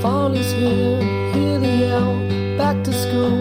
[0.00, 0.96] Fall is here,
[1.34, 2.16] hear the yell.
[2.56, 3.36] Back to school,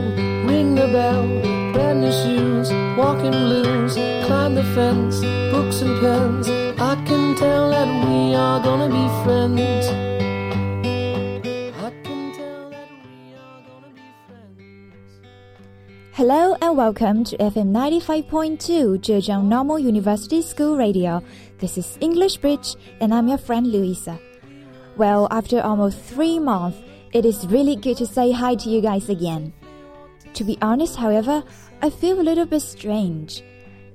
[0.45, 1.23] ring the bell.
[1.71, 3.95] Brand new shoes, walking blues.
[4.27, 5.21] Climb the fence,
[5.55, 6.49] books and pens.
[6.77, 9.87] I can tell that we are gonna be friends.
[11.79, 15.11] I can tell that we are gonna be friends.
[16.11, 21.23] Hello and welcome to FM 95.2 Zhejiang Normal University School Radio.
[21.59, 24.19] This is English Bridge and I'm your friend Louisa.
[24.99, 26.77] Well, after almost three months,
[27.13, 29.53] it is really good to say hi to you guys again.
[30.33, 31.41] To be honest, however,
[31.81, 33.41] I feel a little bit strange.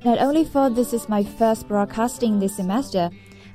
[0.02, 3.10] Not only for this is my first broadcasting this semester,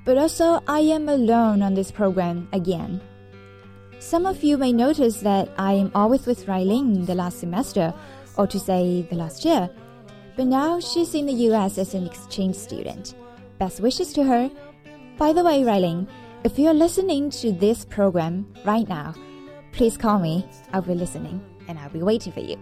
[0.06, 3.02] but also I am alone on this program again.
[3.98, 7.92] Some of you may notice that I am always with Railin the last semester,
[8.38, 9.68] or to say the last year,
[10.38, 13.16] but now she's in the US as an exchange student.
[13.58, 14.52] Best wishes to her.
[15.18, 16.08] By the way, Railin,
[16.44, 19.14] if you're listening to this program right now,
[19.72, 20.48] please call me.
[20.72, 22.58] I'll be listening and I'll be waiting for you.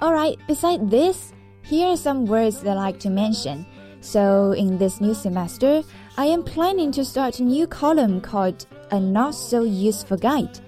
[0.00, 1.32] Alright, beside this,
[1.62, 3.66] here are some words that I like to mention.
[4.00, 5.82] So, in this new semester,
[6.16, 10.58] I am planning to start a new column called A Not So Useful Guide.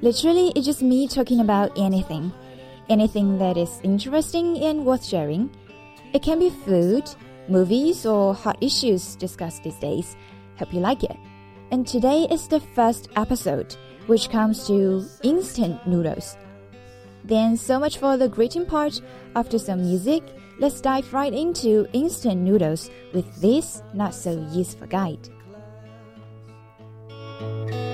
[0.00, 2.32] Literally, it's just me talking about anything.
[2.88, 5.50] Anything that is interesting and worth sharing.
[6.14, 7.04] It can be food,
[7.48, 10.16] movies, or hot issues discussed these days.
[10.56, 11.16] Hope you like it.
[11.72, 16.36] And today is the first episode, which comes to instant noodles.
[17.24, 19.00] Then, so much for the greeting part.
[19.34, 20.22] After some music,
[20.58, 25.30] let's dive right into instant noodles with this not so useful guide.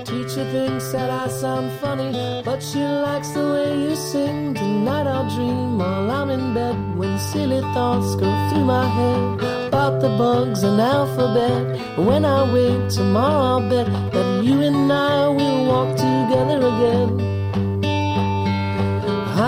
[0.05, 4.53] Teacher thinks that I sound funny, but she likes the way you sing.
[4.53, 10.01] Tonight I'll dream while I'm in bed when silly thoughts go through my head about
[10.01, 11.97] the bugs and alphabet.
[11.97, 17.09] When I wake tomorrow, I'll bet that you and I will walk together again.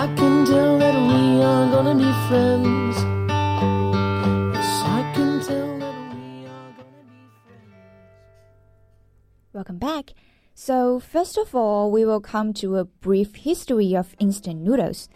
[0.02, 2.96] I can tell that we are gonna be friends.
[4.54, 7.72] Yes, I can tell that we are gonna be friends.
[9.52, 10.14] Welcome back.
[10.64, 15.08] So, first of all, we will come to a brief history of instant noodles.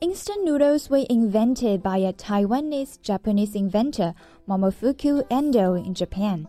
[0.00, 4.14] Instant noodles were invented by a Taiwanese Japanese inventor,
[4.48, 6.48] Momofuku Endo, in Japan.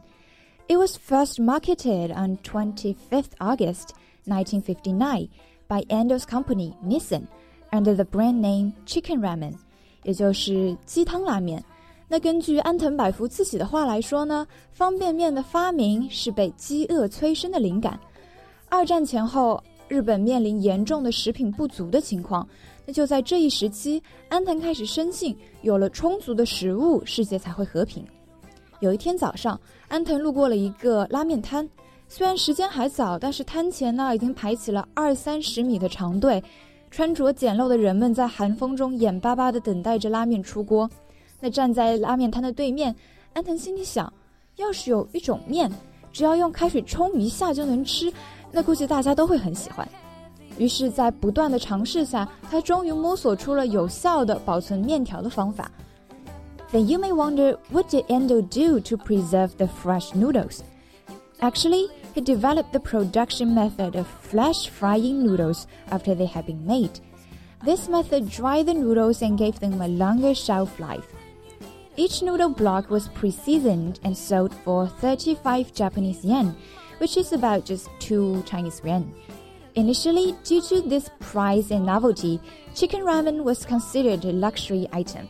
[0.69, 5.27] It was first marketed on 25th August 1959
[5.67, 7.27] by Endo's company Nissin
[7.73, 9.56] under the brand name Chicken Ramen，
[10.03, 11.61] 也就是鸡汤拉面。
[12.07, 18.00] 那根据安藤百福自己的话来说呢，方便面的发明是被饥饿催生的灵感。
[18.69, 22.47] 二战前后，日本面临严重的食品不足的情况。
[22.85, 28.06] 那就在这一时期，安藤开始深信，有了充足的食物，世界才会和平。
[28.80, 31.68] 有一天早上，安藤路过了一个拉面摊，
[32.07, 36.41] 虽然时间还早，但是摊前呢已经排起了二三十米的长队，
[36.91, 40.90] 穿着简陋的人们在寒风中眼巴巴地等待着拉面出锅。
[41.40, 42.96] 那站在拉面摊的对面，
[43.34, 44.12] 安藤心里想，
[44.57, 45.72] 要是有一种面，
[46.13, 48.12] 只要用开水冲一下就能吃。
[48.50, 49.88] 那估计大家都会很喜欢。
[50.56, 55.71] 于是，在不断的尝试下，他终于摸索出了有效的保存面条的方法。
[56.72, 60.60] Then you may wonder, what did Endo do to preserve the fresh noodles?
[61.41, 67.00] Actually, he developed the production method of flash frying noodles after they had been made.
[67.65, 71.06] This method dried the noodles and gave them a longer shelf life.
[71.97, 76.55] Each noodle block was pre-seasoned and sold for 35 Japanese yen,
[77.00, 79.14] which is about just 2 Chinese yuan.
[79.76, 82.40] Initially, due to this price and novelty,
[82.76, 85.28] chicken ramen was considered a luxury item,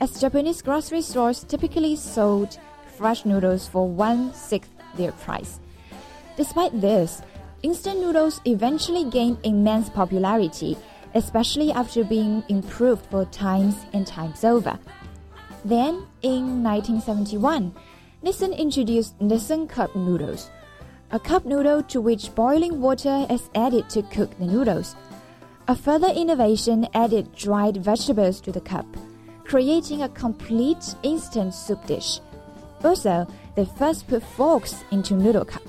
[0.00, 2.58] as Japanese grocery stores typically sold
[2.96, 5.60] fresh noodles for one sixth their price.
[6.36, 7.22] Despite this,
[7.62, 10.76] instant noodles eventually gained immense popularity,
[11.14, 14.78] especially after being improved for times and times over.
[15.64, 17.74] Then, in 1971,
[18.24, 20.50] Nissin introduced Nissin Cup noodles
[21.12, 24.96] a cup noodle to which boiling water is added to cook the noodles.
[25.68, 28.86] A further innovation added dried vegetables to the cup,
[29.44, 32.18] creating a complete instant soup dish.
[32.82, 33.26] Also,
[33.56, 35.62] they first put forks into noodle cup.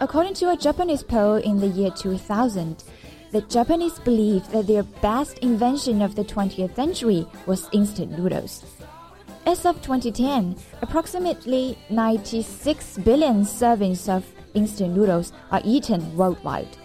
[0.00, 2.84] According to a Japanese poll in the year 2000,
[3.32, 8.75] the Japanese believed that their best invention of the 20th century was instant noodles.
[9.46, 16.76] As of 2010, approximately 96 billion servings of instant noodles are eaten worldwide,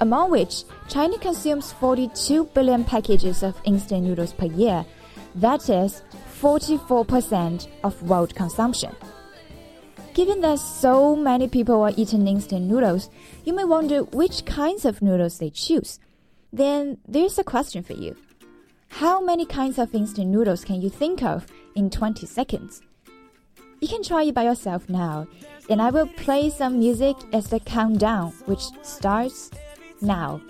[0.00, 4.86] among which China consumes 42 billion packages of instant noodles per year.
[5.34, 6.00] That is
[6.40, 8.96] 44% of world consumption.
[10.14, 13.10] Given that so many people are eating instant noodles,
[13.44, 16.00] you may wonder which kinds of noodles they choose.
[16.54, 18.16] Then there's a question for you.
[18.96, 22.82] How many kinds of instant noodles can you think of in 20 seconds?
[23.80, 25.26] You can try it by yourself now,
[25.70, 29.50] and I will play some music as the countdown, which starts
[30.02, 30.42] now.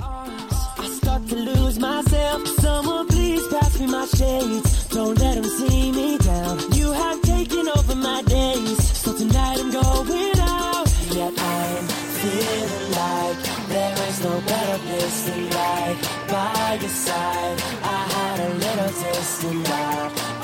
[0.00, 2.48] I start to lose myself.
[2.58, 4.88] Someone please pass me my shades.
[4.88, 6.72] Don't let them see me down.
[6.72, 8.82] You have taken over my days.
[8.96, 10.88] So tonight I'm going out.
[11.12, 11.84] Yet I'm
[12.18, 17.58] feeling like there is no better place than right by your side.
[17.82, 19.74] I had a little taste and I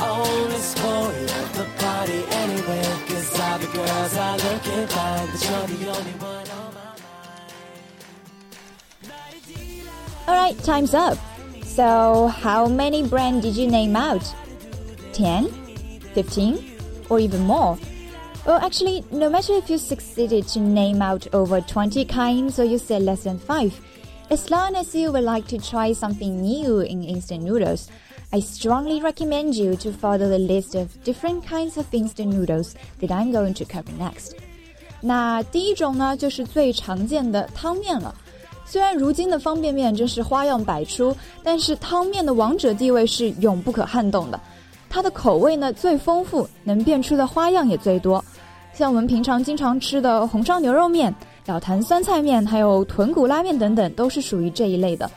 [0.08, 1.26] only spoil
[1.58, 2.86] the party anyway.
[3.08, 5.26] Cause all the girls are looking fine.
[5.32, 6.80] But you're the only one on my
[10.28, 11.18] Alright, time's up.
[11.64, 14.24] So, how many brands did you name out?
[15.12, 15.48] 10?
[16.14, 16.76] 15?
[17.08, 17.78] Or even more?
[18.46, 22.78] Well, actually, no matter if you succeeded to name out over 20 kinds or you
[22.78, 23.80] said less than 5,
[24.29, 27.87] as long as you would like to try something new in instant noodles,
[28.31, 33.09] I strongly recommend you to follow the list of different kinds of instant noodles that
[33.09, 34.31] I'm going to cover next.
[35.01, 38.13] 那第一种呢，就是最常见的汤面了。
[38.65, 44.39] 虽然如今的方便面真是花样百出，但是汤面的王者地位是永不可撼动的。
[44.89, 48.23] 它的口味呢最丰富，能变出的花样也最多。
[48.73, 51.13] 像我们平常经常吃的红烧牛肉面、
[51.46, 55.10] 老坛酸菜面，还有豚骨拉面等等，都是属于这一类的。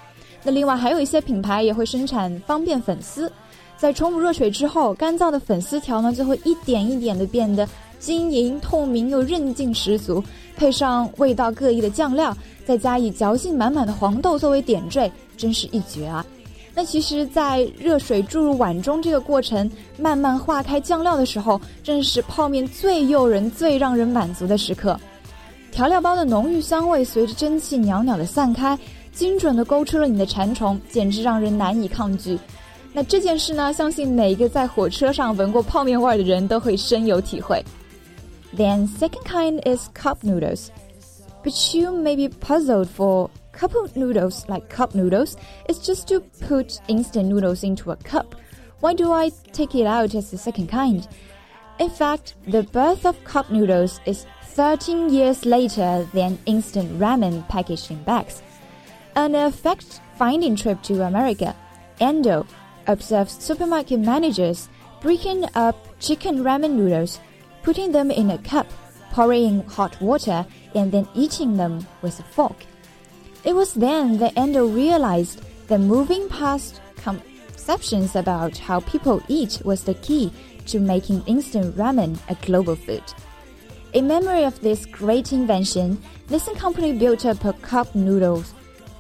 [0.44, 3.32] 那另外还有一些品牌也会生产方便粉丝，
[3.78, 7.68] 在冲入热水之后，干燥的粉丝条呢就会一点一点的变得
[8.00, 10.24] 晶莹透明又韧劲十足，
[10.58, 12.36] 配上味道各异的酱料，
[12.66, 16.26] 再加以嚼劲满满的黄豆作为点缀，真是一绝啊！
[16.76, 25.00] 那其实，在热水注入碗中这个过程，慢慢化开酱料的时候，正是泡面最诱人、最让人满足的时刻。
[25.73, 28.79] 调料包的浓郁香味随着蒸汽袅袅的散开，
[29.13, 32.39] 精准的勾出了你的馋虫，简直让人难以抗拒。
[32.93, 37.65] 那这件事呢，相信每一个在火车上闻过泡面味的人都会深有体会。
[38.57, 40.69] Then second kind is cup noodles.
[41.45, 45.35] But you may be puzzled for cup noodles like cup noodles
[45.69, 48.35] is just to put instant noodles into a cup.
[48.81, 51.07] Why do I take it out as the second kind?
[51.80, 57.90] In fact, the birth of cup noodles is 13 years later than instant ramen packaged
[57.90, 58.44] in bags.
[59.16, 61.56] On a fact-finding trip to America,
[62.00, 62.46] Endo
[62.86, 64.70] observed supermarket managers
[65.02, 67.20] breaking up chicken ramen noodles
[67.64, 68.68] putting them in a cup,
[69.12, 72.66] pouring in hot water, and then eating them with a fork.
[73.44, 79.84] It was then that Endo realized that moving past conceptions about how people eat was
[79.84, 80.32] the key
[80.68, 83.04] to making instant ramen a global food.
[83.94, 88.54] In memory of this great invention, Nissin Company built up a cup noodles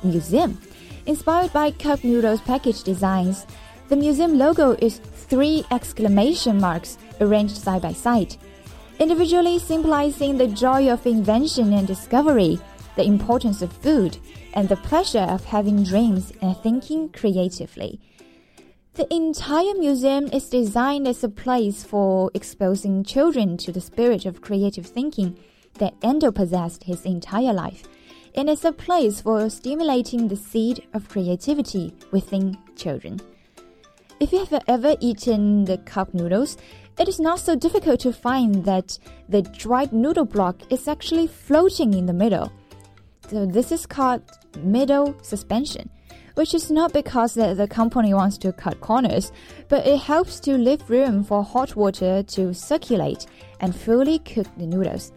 [0.03, 0.59] museum.
[1.05, 3.45] Inspired by cup noodles package designs,
[3.89, 8.35] the museum logo is three exclamation marks arranged side by side
[8.99, 12.59] individually symbolizing the joy of invention and discovery,
[12.95, 14.17] the importance of food,
[14.53, 17.99] and the pleasure of having dreams and thinking creatively.
[18.95, 24.41] The entire museum is designed as a place for exposing children to the spirit of
[24.41, 25.35] creative thinking
[25.79, 27.87] that Endo possessed his entire life,
[28.35, 33.19] and as a place for stimulating the seed of creativity within children.
[34.19, 36.55] If you have ever eaten the cup noodles,
[36.99, 41.95] it is not so difficult to find that the dried noodle block is actually floating
[41.95, 42.51] in the middle.
[43.27, 44.21] So this is called
[44.59, 45.89] middle suspension,
[46.35, 49.31] which is not because the company wants to cut corners,
[49.69, 53.25] but it helps to leave room for hot water to circulate
[53.59, 55.11] and fully cook the noodles.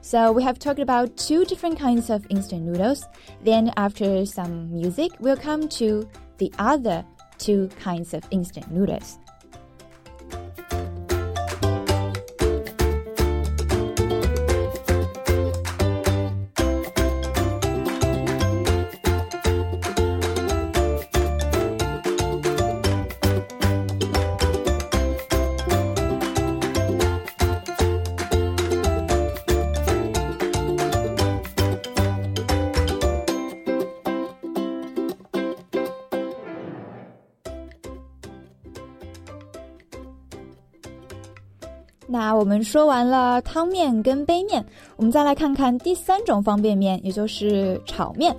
[0.00, 3.06] So we have talked about two different kinds of instant noodles.
[3.42, 7.04] Then after some music, we'll come to the other
[7.38, 9.18] two kinds of instant noodles.
[42.18, 44.64] 那我们说完了汤面跟杯面，
[44.96, 48.34] 我们再来看看第三种方便面，也就是炒面。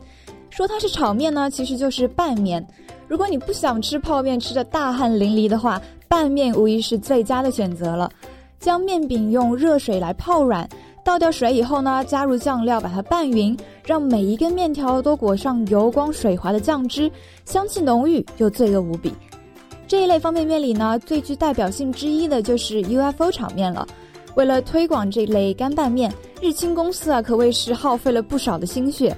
[0.50, 2.65] 说它是炒面呢，其实就是拌面。
[3.07, 8.12] 如果你不想吃泡面吃的大汗淋漓的话，拌面无疑是最佳的选择了。
[8.60, 10.67] 将面饼用热水来泡软，
[11.05, 13.55] 倒掉水以后呢，加入酱料把它拌匀，
[13.86, 17.12] 让每一根面条都裹上油光水滑的酱汁，
[17.46, 19.13] 香气浓郁又罪恶无比。
[19.88, 23.88] 这一类方便面里呢，最具代表性之一的就是 UFO 炒面了。
[24.36, 29.15] 为了推广这类干拌面，日清公司啊可谓是耗费了不少的心血。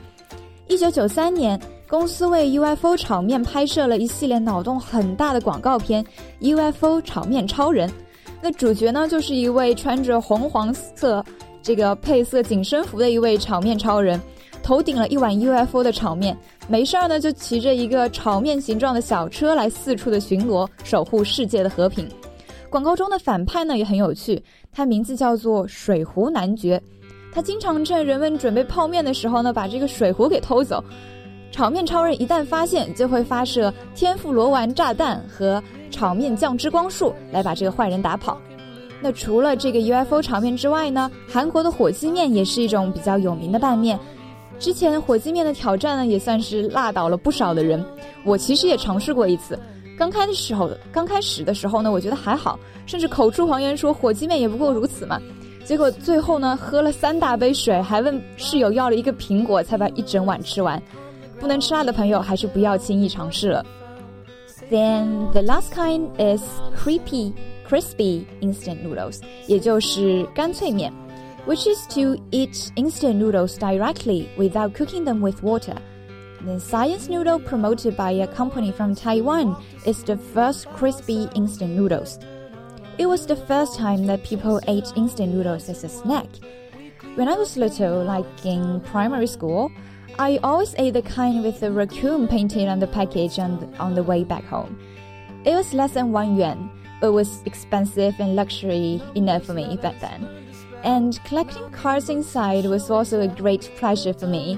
[0.68, 6.06] 一九九三年，公司为 UFO 炒面拍摄了一系列脑洞很大的广告片
[6.72, 7.90] 《UFO 炒面超人》。
[8.40, 11.26] 那主角呢，就是一位穿着红黄色
[11.64, 14.22] 这个配色紧身服的一位炒面超人，
[14.70, 16.38] 头顶了一碗 UFO 的炒面。
[16.68, 22.08] 没事儿呢，就骑着一个炒面形状的小车来四处的巡逻，守护世界的和平。
[22.70, 24.40] 广告中的反派呢也很有趣，
[24.72, 26.80] 他名字叫做水壶男爵，
[27.34, 30.84] 他经常趁人们准备泡面的时候呢，把这个水壶给偷走。
[31.52, 35.60] 炒面超人一旦发现，就会发射天妇罗丸炸弹和
[35.90, 38.38] 炒面酱汁光束来把这个坏人打跑。
[39.02, 44.00] 那除了这个 UFO 炒面之外呢，韩国的火鸡面也是一种比较有名的拌面。
[44.60, 47.84] 之前火鸡面的挑战呢，也算是辣倒了不少的人。
[48.26, 49.58] 我其实也尝试过一次，
[49.98, 55.20] 刚开的时候，刚开始的时候呢，我觉得还好，甚至口出狂言说火鸡面也不过如此嘛。
[55.64, 60.82] 结果最后呢，喝了三大杯水，还问室友要了一个苹果，才把一整碗吃完。
[61.40, 63.66] 不能吃辣的朋友，还是不要轻易尝试了。
[64.70, 66.44] Then the last kind is
[66.78, 67.32] creepy,
[67.68, 70.92] crispy instant noodles，也就是干脆面。
[71.46, 75.76] Which is to eat instant noodles directly without cooking them with water.
[76.42, 82.18] The science noodle promoted by a company from Taiwan is the first crispy instant noodles.
[82.98, 86.28] It was the first time that people ate instant noodles as a snack.
[87.16, 89.72] When I was little, like in primary school,
[90.18, 93.96] I always ate the kind with the raccoon painted on the package on the, on
[93.96, 94.80] the way back home.
[95.46, 96.70] It was less than one yuan,
[97.02, 100.49] but was expensive and luxury enough for me back then
[100.84, 104.58] and collecting cards inside was also a great pleasure for me.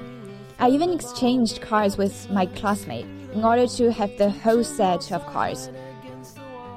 [0.58, 5.26] I even exchanged cards with my classmate in order to have the whole set of
[5.26, 5.70] cards.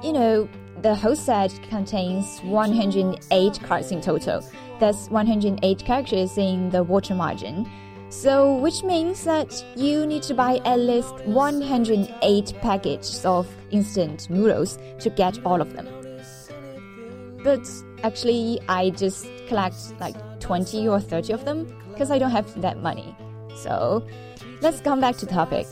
[0.02, 0.48] You know,
[0.82, 4.44] the whole set contains 108 cards in total.
[4.80, 7.70] That's 108 characters in the water margin.
[8.08, 14.78] So, which means that you need to buy at least 108 packages of instant noodles
[15.00, 15.88] to get all of them.
[17.42, 17.68] But
[18.02, 22.82] actually, I just collect like 20 or 30 of them because I don't have that
[22.82, 23.16] money.
[23.56, 24.06] So
[24.60, 25.66] let's come back to topic.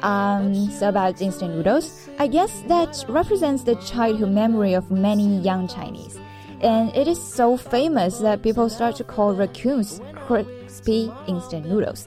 [0.00, 5.68] Um, so about instant noodles, I guess that represents the childhood memory of many young
[5.68, 6.18] Chinese.
[6.60, 12.06] And it is so famous that people start to call raccoons crispy instant noodles.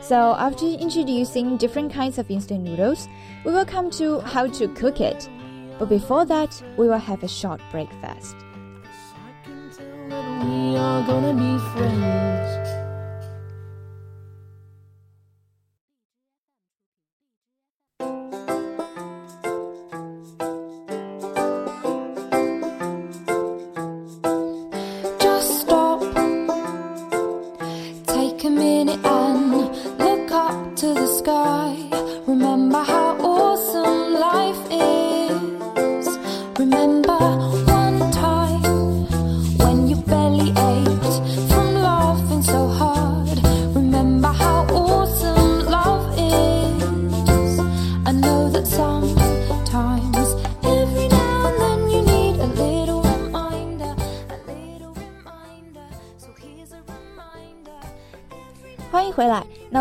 [0.00, 3.08] So after introducing different kinds of instant noodles,
[3.44, 5.28] we will come to how to cook it.
[5.78, 8.45] But before that, we will have a short break first
[10.08, 12.75] we are gonna be friends.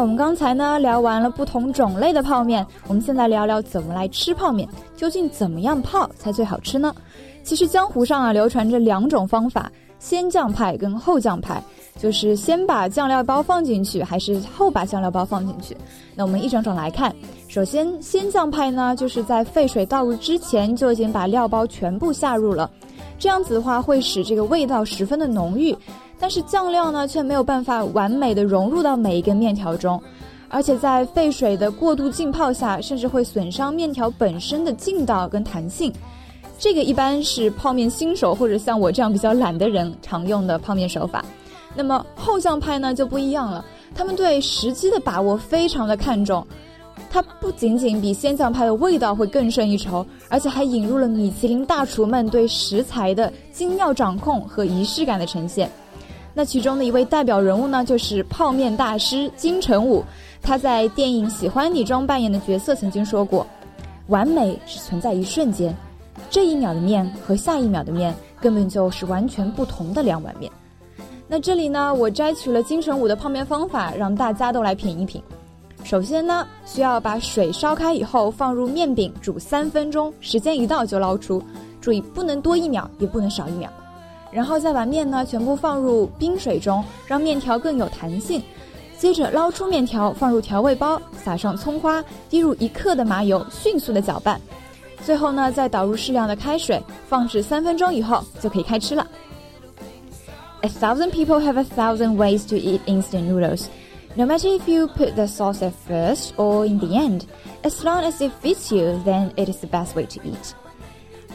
[0.05, 6.93] 我们刚才呢聊完了不同种类的泡面，我们现在聊聊怎么来吃泡面，究竟怎么样泡才最好吃呢？
[7.43, 11.59] 其实江湖上啊流传着两种方法，先酱派跟后酱派，
[11.97, 15.75] 就是先把酱料包放进去，还是后把酱料包放进去？
[16.13, 17.12] 那我们一整种来看，
[17.47, 22.69] 首先先酱派呢，就是在沸水倒入之前就已经把料包全部下入了，
[23.17, 25.75] 这样子的话会使这个味道十分的浓郁。
[26.19, 30.01] 但是酱料呢，却没有办法完美的融入到每一根面条中，
[30.50, 35.93] 而且在沸水的过度浸泡下，甚至会损伤面条本身的劲道跟弹性。
[36.57, 41.24] 这个一般是泡面新手或者像我这样比较懒的人常用的泡面手法。
[41.75, 46.48] 那么后酱派呢就不一样了，他们对时机的把握非常的看重，
[47.12, 55.69] 它不仅仅比先酱派的味道会更胜一筹，而且还引入了米其林大厨们对食材的精妙掌控和仪式感的呈现。
[56.37, 60.03] 那其中的一位代表人物呢，就是泡面大师金城武。
[60.41, 63.47] 他在电影《喜欢你》中扮演的角色曾经说过
[64.07, 65.73] ：“完美只存在一瞬间，
[66.29, 70.51] 这一秒的面和下一秒的面根本就是完全不同的两碗面。
[71.25, 75.23] 那这里呢，我摘取了金城武的泡面方法，让大家都来品一品。
[75.85, 81.41] 首先呢，需要把水烧开以后放入面饼煮三分钟，时间一到就捞出，
[81.79, 83.71] 注意不能多一秒，也不能少一秒。
[84.35, 88.43] 然后再把面呢全部放入冰水中，让面条更有弹性。
[88.97, 94.39] 接着捞出面条，放入调味包，撒上葱花，滴入一克的麻油，迅速的搅拌。
[95.05, 99.07] 最后呢，再倒入适量的开水，放置三分钟以后就可以开吃了。
[100.63, 103.67] A thousand people have a thousand ways to eat instant noodles.
[104.15, 107.21] No matter if you put the sauce at first or in the end,
[107.63, 110.53] as long as it fits you, then it is the best way to eat.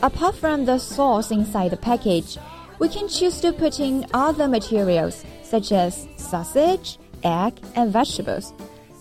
[0.03, 2.39] Apart from the sauce inside the package,
[2.81, 8.53] we can choose to put in other materials such as sausage, egg, and vegetables.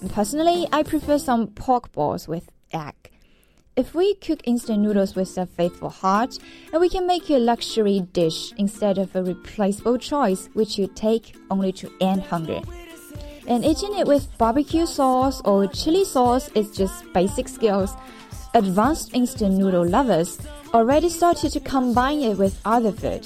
[0.10, 2.94] Personally, I prefer some pork balls with egg.
[3.78, 6.38] If we cook instant noodles with a faithful heart,
[6.74, 11.38] and we can make a luxury dish instead of a replaceable choice which you take
[11.50, 12.60] only to end hunger.
[13.48, 17.94] And eating it with barbecue sauce or chili sauce is just basic skills.
[18.54, 20.38] Advanced instant noodle lovers
[20.74, 23.26] already started to combine it with other food.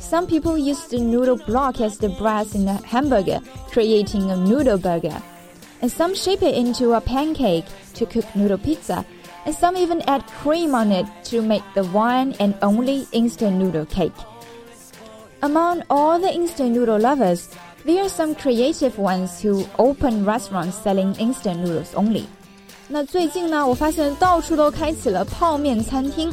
[0.00, 3.40] Some people use the noodle block as the breast in a hamburger,
[3.70, 5.20] creating a noodle burger.
[5.82, 9.04] And some shape it into a pancake to cook noodle pizza.
[9.44, 13.86] And some even add cream on it to make the one and only instant noodle
[13.86, 14.12] cake.
[15.42, 17.48] Among all the instant noodle lovers,
[17.84, 22.24] there are some creative ones who open restaurants selling instant noodles only.
[22.88, 26.32] 那最近呢，我发现到处都开启了泡面餐厅。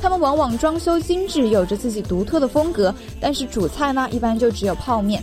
[0.00, 5.22] 他们往往装修精致，有着自己独特的风格，但是主菜呢，一般就只有泡面。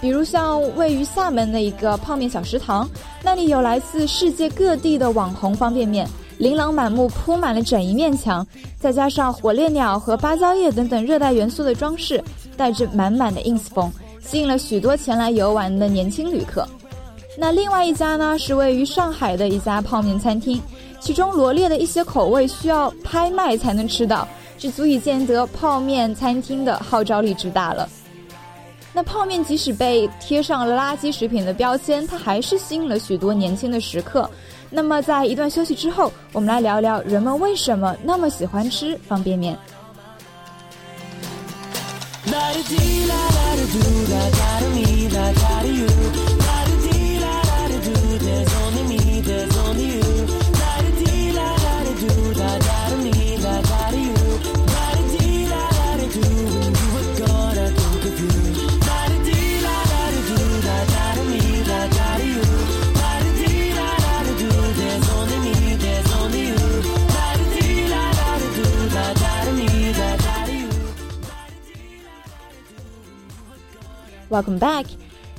[0.00, 2.88] 比如像位于厦门的一个泡面小食堂，
[3.22, 6.06] 那里有来自世界各地的网红方便面，
[6.36, 8.46] 琳琅满目，铺满了整一面墙，
[8.78, 12.22] 再加上火烈鸟和芭蕉叶等等热带元素的装饰，
[12.56, 13.90] 带着满满的 ins 风，
[14.20, 16.68] 吸引了许多前来游玩的年轻旅客。
[17.38, 20.60] 那另外一家呢，是位于上海的一家泡面餐厅。
[21.04, 27.86] 其中罗列的一些口味需要拍卖才能吃到，这足以见得泡面餐厅的号召力之大了。
[28.90, 34.30] 那泡面即使被贴上了垃圾食品的标签，它还是吸引了许多年轻的食客。
[34.70, 39.58] 那么在一段休息之后，我们来聊聊人们为什么那么喜欢吃方便面。
[74.34, 74.86] Welcome back.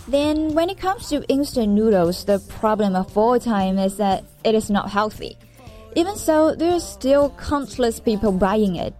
[0.07, 4.55] Then, when it comes to instant noodles, the problem of all time is that it
[4.55, 5.37] is not healthy.
[5.97, 8.93] Even so, there are still countless people buying it.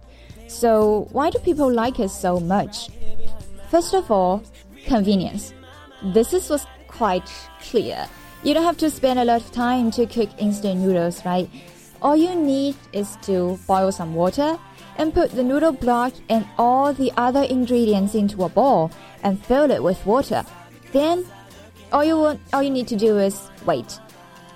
[0.48, 2.90] So, why do people like it so much?
[3.70, 4.42] First of all,
[4.84, 5.54] convenience.
[6.12, 7.32] This is what's quite
[7.62, 8.06] clear.
[8.42, 11.48] You don't have to spend a lot of time to cook instant noodles, right?
[12.02, 14.58] All you need is to boil some water
[14.98, 18.90] and put the noodle block and all the other ingredients into a bowl
[19.26, 20.44] and fill it with water.
[20.92, 21.26] Then
[21.92, 23.98] all you want, all you need to do is wait.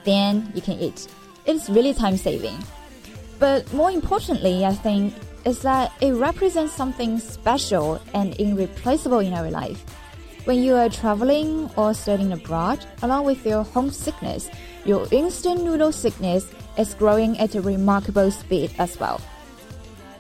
[0.04, 1.09] Then you can eat.
[1.44, 2.56] It's really time saving.
[3.40, 5.12] But more importantly, I think
[5.44, 9.83] is that it represents something special and irreplaceable in our life.
[10.44, 14.48] When you are traveling or studying abroad, along with your homesickness,
[14.85, 16.46] your instant noodle sickness
[16.78, 19.20] is growing at a remarkable speed as well.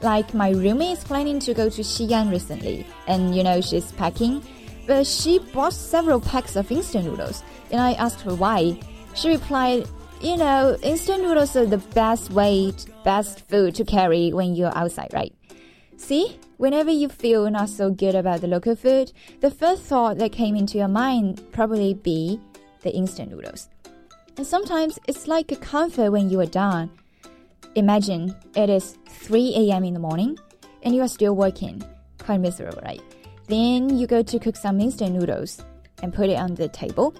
[0.02, 4.42] Like my roommate is planning to go to Xi'an recently, and you know she's packing,
[4.86, 8.80] but she bought several packs of instant noodles, and I asked her why.
[9.14, 9.86] She replied,
[10.22, 12.72] "You know, instant noodles are the best way,
[13.04, 15.34] best food to carry when you're outside, right?"
[15.98, 20.32] See, whenever you feel not so good about the local food, the first thought that
[20.32, 22.40] came into your mind probably be
[22.82, 23.68] the instant noodles.
[24.38, 26.88] And sometimes it's like a comfort when you are done
[27.76, 29.84] Imagine it is 3 a.m.
[29.84, 30.36] in the morning
[30.82, 31.82] and you are still working.
[32.18, 33.00] Quite miserable, right?
[33.46, 35.62] Then you go to cook some instant noodles
[36.02, 37.14] and put it on the table.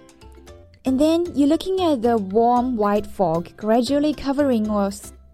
[0.84, 4.90] And then you're looking at the warm white fog gradually covering your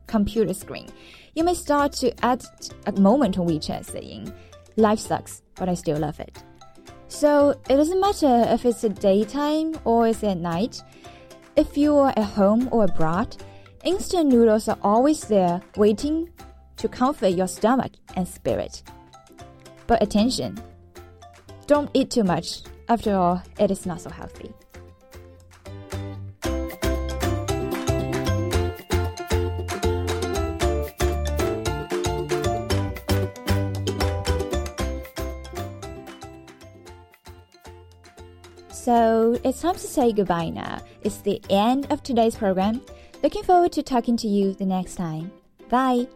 [0.07, 0.89] computer screen.
[1.35, 2.45] You may start to add
[2.87, 4.33] a moment on WeChat saying,
[4.77, 6.43] Life sucks, but I still love it.
[7.09, 10.83] So it doesn't matter if it's a daytime or it's at night.
[11.57, 13.37] If you are at home or abroad,
[13.87, 16.29] Instant noodles are always there, waiting
[16.77, 18.83] to comfort your stomach and spirit.
[19.87, 20.59] But attention,
[21.69, 22.63] don't eat too much.
[22.89, 24.53] After all, it is not so healthy.
[38.73, 40.81] So it's time to say goodbye now.
[41.03, 42.83] It's the end of today's program.
[43.27, 45.33] Looking forward to talking to you the next time.
[45.69, 46.07] Bye.